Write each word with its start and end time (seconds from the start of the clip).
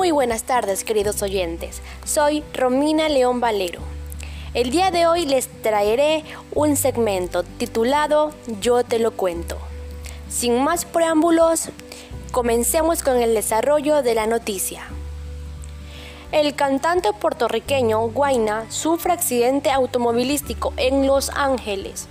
Muy 0.00 0.12
buenas 0.12 0.44
tardes, 0.44 0.82
queridos 0.82 1.20
oyentes. 1.20 1.82
Soy 2.06 2.42
Romina 2.54 3.10
León 3.10 3.38
Valero. 3.38 3.82
El 4.54 4.70
día 4.70 4.90
de 4.90 5.06
hoy 5.06 5.26
les 5.26 5.48
traeré 5.60 6.24
un 6.54 6.76
segmento 6.76 7.42
titulado 7.42 8.32
Yo 8.62 8.82
te 8.82 8.98
lo 8.98 9.10
cuento. 9.10 9.58
Sin 10.30 10.64
más 10.64 10.86
preámbulos, 10.86 11.68
comencemos 12.32 13.02
con 13.02 13.18
el 13.18 13.34
desarrollo 13.34 14.00
de 14.00 14.14
la 14.14 14.26
noticia. 14.26 14.84
El 16.32 16.54
cantante 16.54 17.12
puertorriqueño 17.12 18.00
Guaina 18.08 18.70
sufre 18.70 19.12
accidente 19.12 19.70
automovilístico 19.70 20.72
en 20.78 21.06
Los 21.06 21.28
Ángeles. 21.28 22.08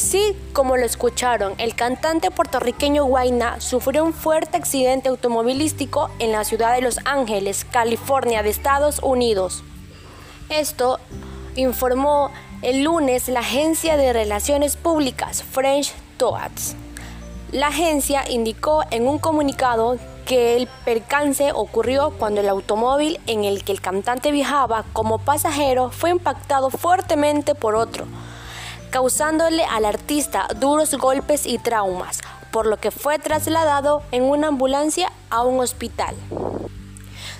Sí, 0.00 0.34
como 0.54 0.78
lo 0.78 0.86
escucharon, 0.86 1.52
el 1.58 1.74
cantante 1.74 2.30
puertorriqueño 2.30 3.04
Guaina 3.04 3.60
sufrió 3.60 4.02
un 4.02 4.14
fuerte 4.14 4.56
accidente 4.56 5.10
automovilístico 5.10 6.08
en 6.18 6.32
la 6.32 6.42
ciudad 6.44 6.74
de 6.74 6.80
Los 6.80 7.00
Ángeles, 7.04 7.66
California, 7.70 8.42
de 8.42 8.48
Estados 8.48 9.00
Unidos. 9.02 9.62
Esto 10.48 10.98
informó 11.54 12.30
el 12.62 12.82
lunes 12.82 13.28
la 13.28 13.40
agencia 13.40 13.98
de 13.98 14.14
relaciones 14.14 14.78
públicas 14.78 15.42
French 15.42 15.92
Toads. 16.16 16.76
La 17.52 17.66
agencia 17.66 18.24
indicó 18.26 18.82
en 18.90 19.06
un 19.06 19.18
comunicado 19.18 19.98
que 20.24 20.56
el 20.56 20.66
percance 20.86 21.52
ocurrió 21.52 22.14
cuando 22.18 22.40
el 22.40 22.48
automóvil 22.48 23.20
en 23.26 23.44
el 23.44 23.64
que 23.64 23.72
el 23.72 23.82
cantante 23.82 24.32
viajaba 24.32 24.86
como 24.94 25.18
pasajero 25.18 25.90
fue 25.90 26.08
impactado 26.08 26.70
fuertemente 26.70 27.54
por 27.54 27.74
otro 27.74 28.06
causándole 28.90 29.64
al 29.64 29.84
artista 29.84 30.48
duros 30.56 30.94
golpes 30.94 31.46
y 31.46 31.58
traumas, 31.58 32.20
por 32.52 32.66
lo 32.66 32.78
que 32.78 32.90
fue 32.90 33.18
trasladado 33.18 34.02
en 34.10 34.24
una 34.24 34.48
ambulancia 34.48 35.12
a 35.30 35.42
un 35.42 35.60
hospital. 35.60 36.14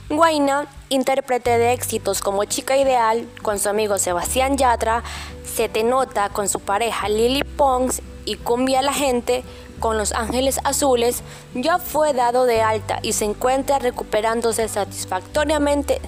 Guaina, 0.09 0.67
intérprete 0.89 1.59
de 1.59 1.73
éxitos 1.73 2.21
como 2.21 2.45
Chica 2.45 2.77
Ideal 2.77 3.29
con 3.43 3.59
su 3.59 3.69
amigo 3.69 3.99
Sebastián 3.99 4.57
Yatra, 4.57 5.03
Se 5.45 5.69
Te 5.69 5.85
Nota 5.85 6.31
con 6.31 6.49
su 6.49 6.61
pareja 6.61 7.09
Lily 7.09 7.45
Pons 7.45 8.03
y 8.25 8.37
Cumbia 8.37 8.83
la 8.83 8.93
Gente 8.93 9.45
con 9.79 9.97
Los 9.97 10.13
Ángeles 10.13 10.61
Azules, 10.65 11.23
ya 11.55 11.79
fue 11.79 12.13
dado 12.13 12.45
de 12.45 12.61
alta 12.61 12.99
y 13.03 13.15
se 13.15 13.25
encuentra 13.25 13.79
recuperándose 13.79 14.69
satisfactoriamente. 14.69 16.01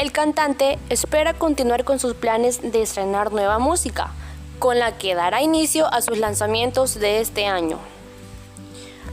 El 0.00 0.12
cantante 0.12 0.78
espera 0.88 1.34
continuar 1.34 1.84
con 1.84 1.98
sus 1.98 2.14
planes 2.14 2.72
de 2.72 2.80
estrenar 2.80 3.32
nueva 3.32 3.58
música, 3.58 4.12
con 4.58 4.78
la 4.78 4.96
que 4.96 5.14
dará 5.14 5.42
inicio 5.42 5.92
a 5.92 6.00
sus 6.00 6.16
lanzamientos 6.16 6.94
de 6.94 7.20
este 7.20 7.44
año. 7.44 7.78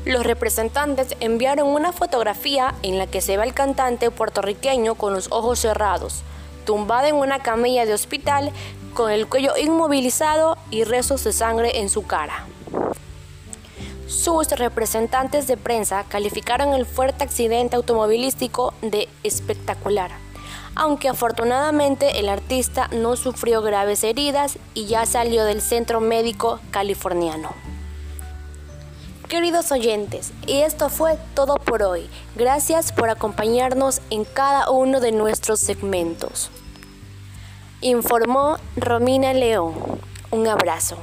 Los 0.06 0.24
representantes 0.24 1.18
enviaron 1.20 1.68
una 1.68 1.92
fotografía 1.92 2.74
en 2.84 2.98
la 2.98 3.06
que 3.06 3.20
se 3.20 3.36
ve 3.36 3.44
al 3.44 3.54
cantante 3.54 4.12
puertorriqueño 4.12 4.96
con 4.96 5.14
los 5.14 5.30
ojos 5.30 5.60
cerrados, 5.60 6.24
tumbado 6.66 7.08
en 7.08 7.16
una 7.16 7.40
camilla 7.40 7.86
de 7.86 7.94
hospital 7.94 8.54
con 8.94 9.12
el 9.12 9.28
cuello 9.28 9.58
inmovilizado 9.58 10.58
y 10.72 10.86
restos 10.86 11.22
de 11.26 11.34
sangre 11.34 11.82
en 11.82 11.90
su 11.90 12.08
cara. 12.08 12.48
Sus 14.08 14.48
representantes 14.52 15.48
de 15.48 15.58
prensa 15.58 16.06
calificaron 16.08 16.74
el 16.74 16.86
fuerte 16.86 17.26
accidente 17.26 17.76
automovilístico 17.76 18.74
de 18.82 19.10
espectacular 19.24 20.27
aunque 20.78 21.10
afortunadamente 21.10 22.20
el 22.20 22.30
artista 22.30 22.88
no 22.92 23.16
sufrió 23.16 23.62
graves 23.62 24.04
heridas 24.04 24.60
y 24.74 24.86
ya 24.86 25.06
salió 25.06 25.44
del 25.44 25.62
centro 25.62 26.00
médico 26.00 26.60
californiano. 26.72 27.50
Queridos 29.28 29.74
oyentes, 29.74 30.32
y 30.46 30.60
esto 30.60 30.88
fue 30.88 31.18
todo 31.34 31.56
por 31.56 31.84
hoy. 31.84 32.10
Gracias 32.36 32.94
por 32.94 33.10
acompañarnos 33.10 34.00
en 34.10 34.24
cada 34.24 34.70
uno 34.70 35.02
de 35.02 35.12
nuestros 35.12 35.60
segmentos. 35.60 36.50
Informó 37.82 38.58
Romina 38.78 39.34
León. 39.34 39.74
Un 40.32 40.48
abrazo. 40.48 40.98